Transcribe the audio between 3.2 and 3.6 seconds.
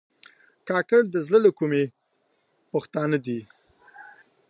دي.